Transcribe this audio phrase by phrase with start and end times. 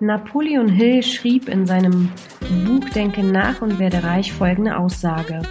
[0.00, 2.10] Napoleon Hill schrieb in seinem
[2.66, 5.42] Buch Denke nach und werde reich folgende Aussage.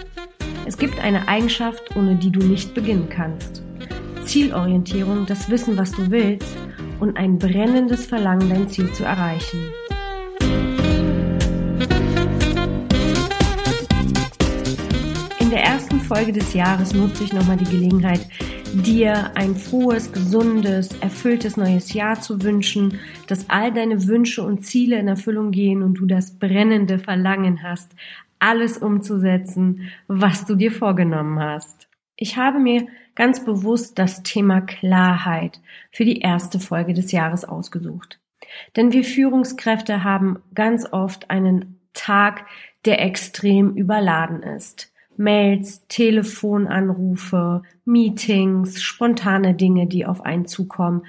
[0.66, 3.64] Es gibt eine Eigenschaft, ohne die du nicht beginnen kannst.
[4.26, 6.58] Zielorientierung, das Wissen, was du willst
[7.00, 9.60] und ein brennendes Verlangen, dein Ziel zu erreichen.
[15.40, 18.28] In der ersten Folge des Jahres nutze ich nochmal die Gelegenheit,
[18.74, 24.98] dir ein frohes, gesundes, erfülltes neues Jahr zu wünschen, dass all deine Wünsche und Ziele
[24.98, 27.92] in Erfüllung gehen und du das brennende Verlangen hast,
[28.40, 31.88] alles umzusetzen, was du dir vorgenommen hast.
[32.16, 35.62] Ich habe mir ganz bewusst das Thema Klarheit
[35.92, 38.20] für die erste Folge des Jahres ausgesucht.
[38.76, 42.46] Denn wir Führungskräfte haben ganz oft einen Tag,
[42.86, 44.93] der extrem überladen ist.
[45.18, 51.06] Mails, Telefonanrufe, Meetings, spontane Dinge, die auf einen zukommen,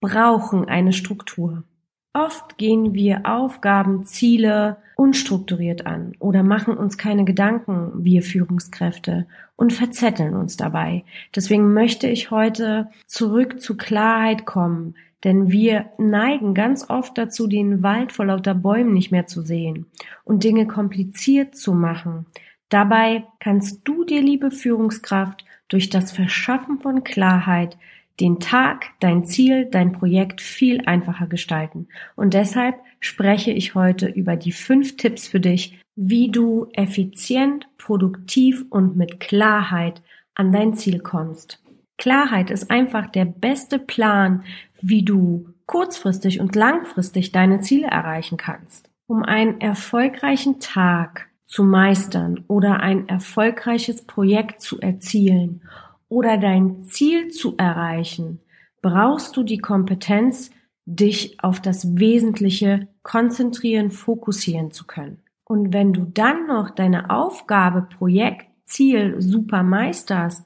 [0.00, 1.64] brauchen eine Struktur.
[2.12, 9.72] Oft gehen wir Aufgaben, Ziele unstrukturiert an oder machen uns keine Gedanken, wir Führungskräfte, und
[9.72, 11.04] verzetteln uns dabei.
[11.34, 17.82] Deswegen möchte ich heute zurück zu Klarheit kommen, denn wir neigen ganz oft dazu, den
[17.82, 19.86] Wald vor lauter Bäumen nicht mehr zu sehen
[20.24, 22.26] und Dinge kompliziert zu machen.
[22.74, 27.78] Dabei kannst du dir, liebe Führungskraft, durch das Verschaffen von Klarheit
[28.18, 31.86] den Tag, dein Ziel, dein Projekt viel einfacher gestalten.
[32.16, 38.64] Und deshalb spreche ich heute über die fünf Tipps für dich, wie du effizient, produktiv
[38.70, 40.02] und mit Klarheit
[40.34, 41.62] an dein Ziel kommst.
[41.96, 44.42] Klarheit ist einfach der beste Plan,
[44.82, 48.90] wie du kurzfristig und langfristig deine Ziele erreichen kannst.
[49.06, 55.62] Um einen erfolgreichen Tag zu meistern oder ein erfolgreiches Projekt zu erzielen
[56.08, 58.40] oder dein Ziel zu erreichen,
[58.82, 60.50] brauchst du die Kompetenz,
[60.86, 65.22] dich auf das Wesentliche konzentrieren, fokussieren zu können.
[65.44, 70.44] Und wenn du dann noch deine Aufgabe, Projekt, Ziel super meisterst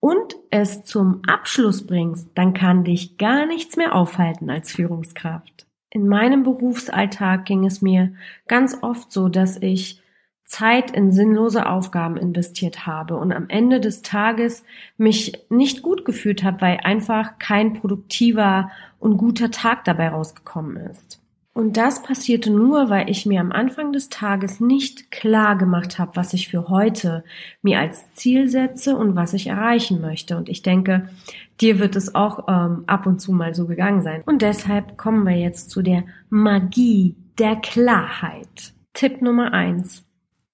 [0.00, 5.66] und es zum Abschluss bringst, dann kann dich gar nichts mehr aufhalten als Führungskraft.
[5.90, 8.14] In meinem Berufsalltag ging es mir
[8.46, 10.00] ganz oft so, dass ich
[10.50, 14.64] Zeit in sinnlose Aufgaben investiert habe und am Ende des Tages
[14.98, 18.68] mich nicht gut gefühlt habe, weil einfach kein produktiver
[18.98, 21.22] und guter Tag dabei rausgekommen ist.
[21.52, 26.16] Und das passierte nur, weil ich mir am Anfang des Tages nicht klar gemacht habe,
[26.16, 27.22] was ich für heute
[27.62, 30.36] mir als Ziel setze und was ich erreichen möchte.
[30.36, 31.08] Und ich denke,
[31.60, 34.22] dir wird es auch ähm, ab und zu mal so gegangen sein.
[34.26, 38.72] Und deshalb kommen wir jetzt zu der Magie der Klarheit.
[38.94, 40.04] Tipp Nummer eins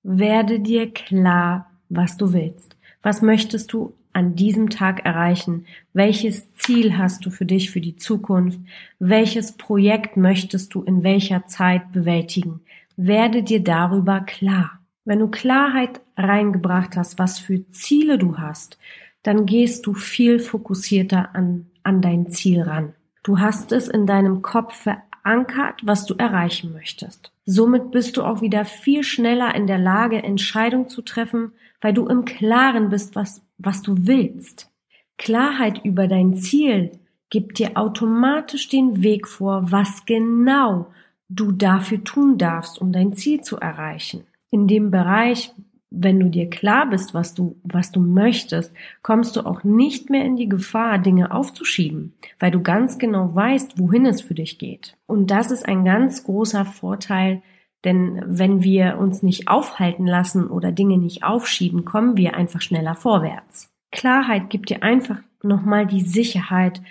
[0.07, 2.77] werde dir klar, was du willst.
[3.03, 5.67] Was möchtest du an diesem Tag erreichen?
[5.93, 8.61] Welches Ziel hast du für dich für die Zukunft?
[9.01, 12.61] Welches Projekt möchtest du in welcher Zeit bewältigen?
[12.97, 14.79] Werde dir darüber klar.
[15.05, 18.79] Wenn du Klarheit reingebracht hast, was für Ziele du hast,
[19.25, 22.95] dann gehst du viel fokussierter an, an dein Ziel ran.
[23.25, 24.87] Du hast es in deinem Kopf
[25.27, 27.33] verankert, was du erreichen möchtest.
[27.45, 32.07] Somit bist du auch wieder viel schneller in der Lage, Entscheidungen zu treffen, weil du
[32.07, 34.71] im Klaren bist, was, was du willst.
[35.19, 36.93] Klarheit über dein Ziel
[37.29, 40.93] gibt dir automatisch den Weg vor, was genau
[41.29, 44.25] du dafür tun darfst, um dein Ziel zu erreichen.
[44.51, 45.53] In dem Bereich,
[45.99, 50.25] wenn du dir klar bist, was du, was du möchtest, kommst du auch nicht mehr
[50.25, 54.97] in die Gefahr, Dinge aufzuschieben, weil du ganz genau weißt, wohin es für dich geht.
[55.07, 57.43] Und das ist ein ganz großer Vorteil,
[57.85, 62.95] denn wenn wir uns nicht aufhalten lassen oder Dinge nicht aufschieben, kommen wir einfach schneller
[62.95, 63.71] vorwärts.
[63.93, 66.83] Klarheit gibt dir einfach nochmal die Sicherheit,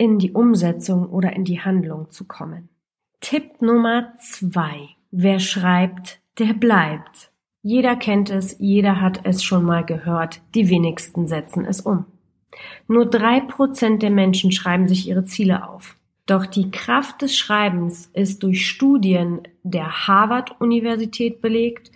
[0.00, 2.70] in die Umsetzung oder in die Handlung zu kommen.
[3.20, 4.88] Tipp Nummer zwei.
[5.10, 7.29] Wer schreibt, der bleibt.
[7.62, 12.06] Jeder kennt es, jeder hat es schon mal gehört, die wenigsten setzen es um.
[12.88, 15.96] Nur drei Prozent der Menschen schreiben sich ihre Ziele auf.
[16.26, 21.90] Doch die Kraft des Schreibens ist durch Studien der Harvard-Universität belegt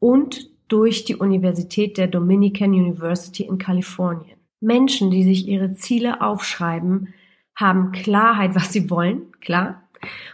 [0.00, 4.36] und durch die Universität der Dominican University in Kalifornien.
[4.60, 7.14] Menschen, die sich ihre Ziele aufschreiben,
[7.54, 9.82] haben Klarheit, was sie wollen, klar,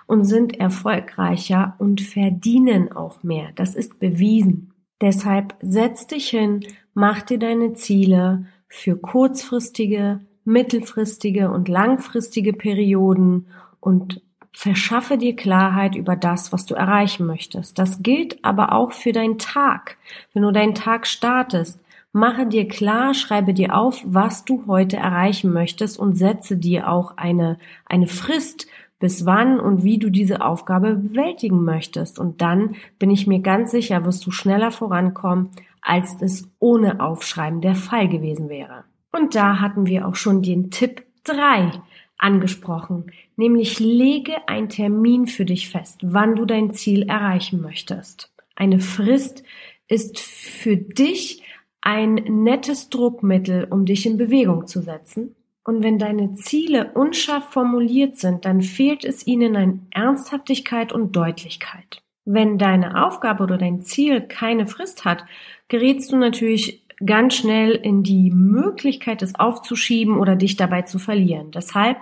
[0.06, 3.50] und sind erfolgreicher und verdienen auch mehr.
[3.54, 4.71] Das ist bewiesen.
[5.02, 6.60] Deshalb setz dich hin,
[6.94, 13.48] mach dir deine Ziele für kurzfristige, mittelfristige und langfristige Perioden
[13.80, 14.22] und
[14.52, 17.78] verschaffe dir Klarheit über das, was du erreichen möchtest.
[17.78, 19.96] Das gilt aber auch für deinen Tag.
[20.32, 21.82] Wenn du deinen Tag startest,
[22.12, 27.16] mache dir klar, schreibe dir auf, was du heute erreichen möchtest und setze dir auch
[27.16, 28.66] eine, eine Frist,
[29.02, 32.20] bis wann und wie du diese Aufgabe bewältigen möchtest.
[32.20, 35.50] Und dann bin ich mir ganz sicher, wirst du schneller vorankommen,
[35.80, 38.84] als es ohne Aufschreiben der Fall gewesen wäre.
[39.10, 41.72] Und da hatten wir auch schon den Tipp drei
[42.16, 48.32] angesprochen, nämlich lege einen Termin für dich fest, wann du dein Ziel erreichen möchtest.
[48.54, 49.42] Eine Frist
[49.88, 51.42] ist für dich
[51.80, 55.34] ein nettes Druckmittel, um dich in Bewegung zu setzen.
[55.64, 62.02] Und wenn deine Ziele unscharf formuliert sind, dann fehlt es ihnen an Ernsthaftigkeit und Deutlichkeit.
[62.24, 65.24] Wenn deine Aufgabe oder dein Ziel keine Frist hat,
[65.68, 71.50] gerätst du natürlich ganz schnell in die Möglichkeit, es aufzuschieben oder dich dabei zu verlieren.
[71.50, 71.98] Deshalb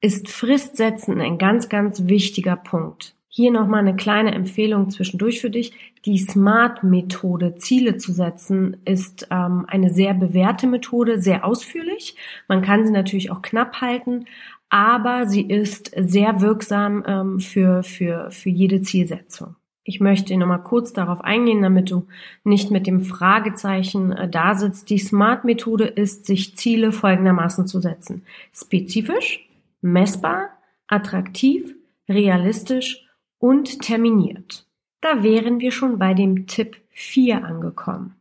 [0.00, 3.14] ist Fristsetzen ein ganz, ganz wichtiger Punkt.
[3.32, 5.72] Hier nochmal eine kleine Empfehlung zwischendurch für dich.
[6.04, 12.16] Die SMART-Methode, Ziele zu setzen, ist ähm, eine sehr bewährte Methode, sehr ausführlich.
[12.48, 14.24] Man kann sie natürlich auch knapp halten,
[14.68, 19.54] aber sie ist sehr wirksam ähm, für, für, für jede Zielsetzung.
[19.84, 22.08] Ich möchte nochmal kurz darauf eingehen, damit du
[22.42, 24.90] nicht mit dem Fragezeichen äh, da sitzt.
[24.90, 28.24] Die SMART-Methode ist, sich Ziele folgendermaßen zu setzen.
[28.52, 29.48] Spezifisch,
[29.82, 30.48] messbar,
[30.88, 31.76] attraktiv,
[32.08, 33.06] realistisch
[33.40, 34.66] und terminiert.
[35.00, 38.14] Da wären wir schon bei dem Tipp 4 angekommen.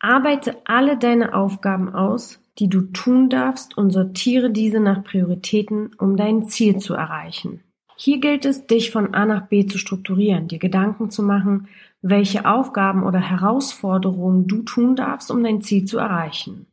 [0.00, 6.16] Arbeite alle deine Aufgaben aus, die du tun darfst und sortiere diese nach Prioritäten, um
[6.16, 7.62] dein Ziel zu erreichen.
[7.96, 11.68] Hier gilt es, dich von A nach B zu strukturieren, dir Gedanken zu machen,
[12.00, 16.66] welche Aufgaben oder Herausforderungen du tun darfst, um dein Ziel zu erreichen.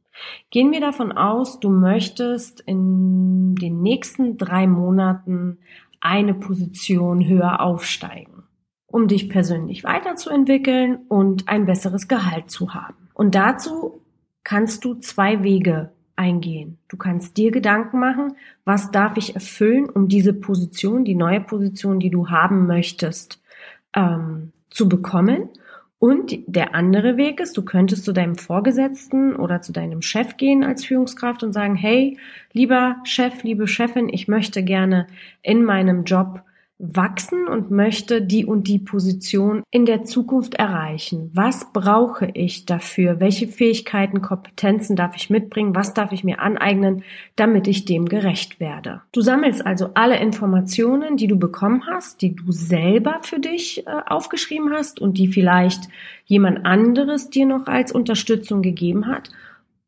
[0.49, 5.57] Gehen wir davon aus, du möchtest in den nächsten drei Monaten
[6.05, 8.43] eine Position höher aufsteigen,
[8.85, 13.09] um dich persönlich weiterzuentwickeln und ein besseres Gehalt zu haben.
[13.15, 14.01] Und dazu
[14.43, 16.77] kannst du zwei Wege eingehen.
[16.87, 18.35] Du kannst dir Gedanken machen,
[18.65, 23.41] was darf ich erfüllen, um diese Position, die neue Position, die du haben möchtest,
[23.95, 25.49] ähm, zu bekommen.
[25.97, 30.63] Und der andere Weg ist, du könntest zu deinem Vorgesetzten oder zu deinem Chef gehen
[30.63, 32.17] als Führungskraft und sagen, hey,
[32.51, 35.07] lieber Chef, liebe Chefin, ich möchte gerne
[35.41, 36.43] in meinem Job
[36.77, 41.31] wachsen und möchte die und die Position in der Zukunft erreichen.
[41.33, 43.21] Was brauche ich dafür?
[43.21, 45.73] Welche Fähigkeiten, Kompetenzen darf ich mitbringen?
[45.73, 47.03] Was darf ich mir aneignen,
[47.37, 49.01] damit ich dem gerecht werde?
[49.13, 53.91] Du sammelst also alle Informationen, die du bekommen hast, die du selber für dich äh,
[54.05, 55.87] aufgeschrieben hast und die vielleicht
[56.25, 59.29] jemand anderes dir noch als Unterstützung gegeben hat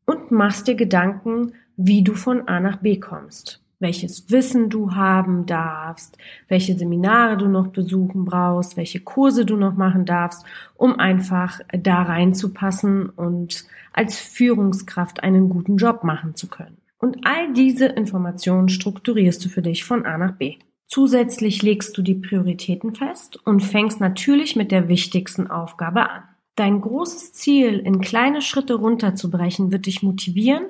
[0.06, 5.46] und machst dir Gedanken, wie du von A nach B kommst welches Wissen du haben
[5.46, 10.44] darfst, welche Seminare du noch besuchen brauchst, welche Kurse du noch machen darfst,
[10.76, 16.78] um einfach da reinzupassen und als Führungskraft einen guten Job machen zu können.
[16.98, 20.56] Und all diese Informationen strukturierst du für dich von A nach B.
[20.86, 26.22] Zusätzlich legst du die Prioritäten fest und fängst natürlich mit der wichtigsten Aufgabe an.
[26.56, 30.64] Dein großes Ziel in kleine Schritte runterzubrechen wird dich motivieren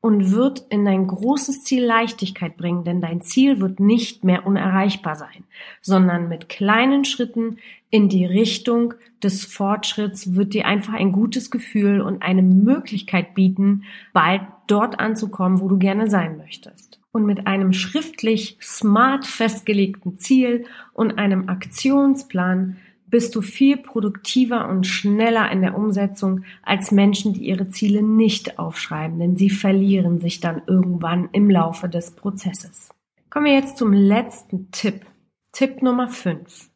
[0.00, 5.14] und wird in dein großes Ziel Leichtigkeit bringen, denn dein Ziel wird nicht mehr unerreichbar
[5.14, 5.44] sein,
[5.82, 7.58] sondern mit kleinen Schritten
[7.90, 13.84] in die Richtung des Fortschritts wird dir einfach ein gutes Gefühl und eine Möglichkeit bieten,
[14.12, 16.98] bald dort anzukommen, wo du gerne sein möchtest.
[17.12, 20.64] Und mit einem schriftlich smart festgelegten Ziel
[20.94, 22.76] und einem Aktionsplan
[23.10, 28.58] bist du viel produktiver und schneller in der Umsetzung als Menschen, die ihre Ziele nicht
[28.58, 32.90] aufschreiben, denn sie verlieren sich dann irgendwann im Laufe des Prozesses.
[33.28, 35.06] Kommen wir jetzt zum letzten Tipp.
[35.52, 36.70] Tipp Nummer 5.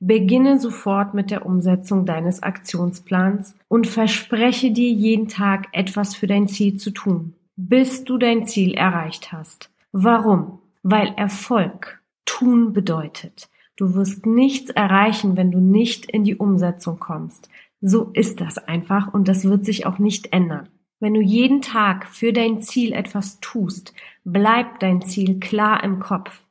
[0.00, 6.46] Beginne sofort mit der Umsetzung deines Aktionsplans und verspreche dir jeden Tag etwas für dein
[6.46, 9.70] Ziel zu tun, bis du dein Ziel erreicht hast.
[9.90, 10.60] Warum?
[10.82, 13.48] Weil Erfolg tun bedeutet.
[13.78, 17.48] Du wirst nichts erreichen, wenn du nicht in die Umsetzung kommst.
[17.80, 20.68] So ist das einfach und das wird sich auch nicht ändern.
[20.98, 23.94] Wenn du jeden Tag für dein Ziel etwas tust,
[24.24, 26.42] bleibt dein Ziel klar im Kopf.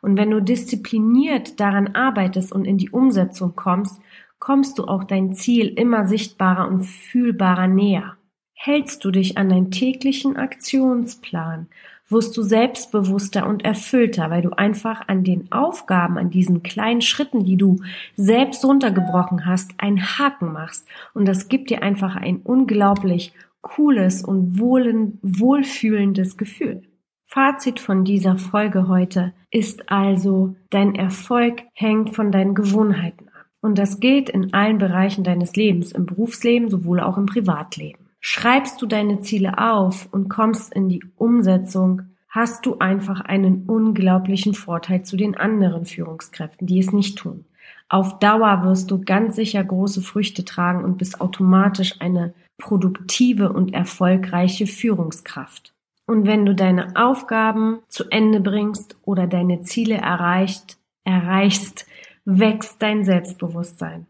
[0.00, 4.00] Und wenn du diszipliniert daran arbeitest und in die Umsetzung kommst,
[4.40, 8.16] kommst du auch dein Ziel immer sichtbarer und fühlbarer näher.
[8.54, 11.68] Hältst du dich an deinen täglichen Aktionsplan
[12.08, 17.44] wirst du selbstbewusster und erfüllter, weil du einfach an den Aufgaben, an diesen kleinen Schritten,
[17.44, 17.80] die du
[18.16, 20.86] selbst runtergebrochen hast, einen Haken machst.
[21.14, 23.32] Und das gibt dir einfach ein unglaublich
[23.62, 26.82] cooles und wohlen, wohlfühlendes Gefühl.
[27.26, 33.46] Fazit von dieser Folge heute ist also, dein Erfolg hängt von deinen Gewohnheiten ab.
[33.62, 38.01] Und das gilt in allen Bereichen deines Lebens, im Berufsleben sowohl auch im Privatleben.
[38.24, 44.54] Schreibst du deine Ziele auf und kommst in die Umsetzung, hast du einfach einen unglaublichen
[44.54, 47.44] Vorteil zu den anderen Führungskräften, die es nicht tun.
[47.88, 53.74] Auf Dauer wirst du ganz sicher große Früchte tragen und bist automatisch eine produktive und
[53.74, 55.74] erfolgreiche Führungskraft.
[56.06, 61.86] Und wenn du deine Aufgaben zu Ende bringst oder deine Ziele erreicht, erreichst,
[62.24, 64.06] wächst dein Selbstbewusstsein.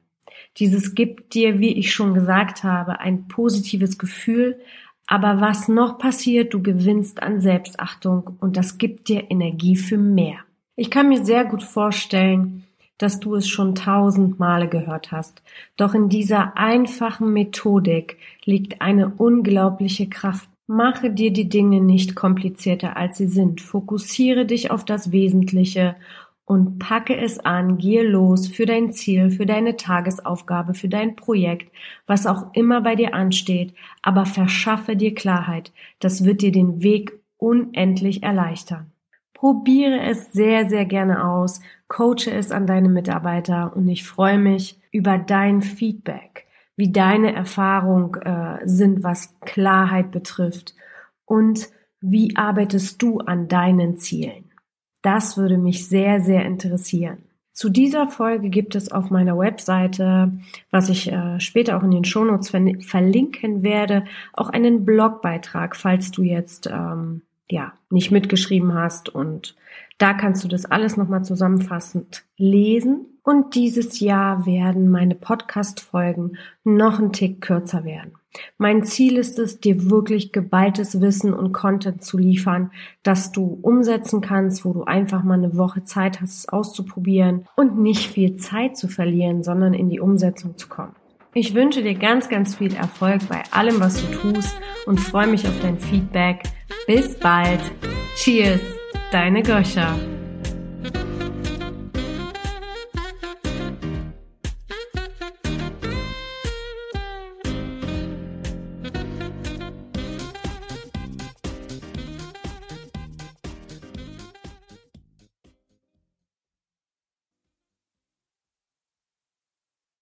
[0.58, 4.60] Dieses gibt dir, wie ich schon gesagt habe, ein positives Gefühl,
[5.06, 10.38] aber was noch passiert, du gewinnst an Selbstachtung und das gibt dir Energie für mehr.
[10.76, 12.64] Ich kann mir sehr gut vorstellen,
[12.98, 15.42] dass du es schon tausend Male gehört hast.
[15.76, 20.48] Doch in dieser einfachen Methodik liegt eine unglaubliche Kraft.
[20.68, 23.60] Mache dir die Dinge nicht komplizierter als sie sind.
[23.60, 25.96] Fokussiere dich auf das Wesentliche
[26.44, 31.72] und packe es an, gehe los für dein Ziel, für deine Tagesaufgabe, für dein Projekt,
[32.06, 35.72] was auch immer bei dir ansteht, aber verschaffe dir Klarheit.
[36.00, 38.92] Das wird dir den Weg unendlich erleichtern.
[39.34, 44.80] Probiere es sehr, sehr gerne aus, coache es an deine Mitarbeiter und ich freue mich
[44.92, 46.46] über dein Feedback,
[46.76, 50.74] wie deine Erfahrungen äh, sind, was Klarheit betrifft
[51.24, 51.70] und
[52.00, 54.51] wie arbeitest du an deinen Zielen.
[55.02, 57.18] Das würde mich sehr, sehr interessieren.
[57.52, 60.32] Zu dieser Folge gibt es auf meiner Webseite,
[60.70, 66.10] was ich äh, später auch in den Shownotes ver verlinken werde, auch einen Blogbeitrag, falls
[66.12, 69.10] du jetzt ähm, ja nicht mitgeschrieben hast.
[69.10, 69.54] Und
[69.98, 73.11] da kannst du das alles nochmal zusammenfassend lesen.
[73.24, 78.12] Und dieses Jahr werden meine Podcast-Folgen noch ein Tick kürzer werden.
[78.56, 82.70] Mein Ziel ist es, dir wirklich geballtes Wissen und Content zu liefern,
[83.02, 87.78] das du umsetzen kannst, wo du einfach mal eine Woche Zeit hast, es auszuprobieren und
[87.78, 90.96] nicht viel Zeit zu verlieren, sondern in die Umsetzung zu kommen.
[91.34, 94.54] Ich wünsche dir ganz, ganz viel Erfolg bei allem, was du tust
[94.86, 96.42] und freue mich auf dein Feedback.
[96.86, 97.60] Bis bald.
[98.16, 98.60] Cheers,
[99.10, 99.94] deine Goscha.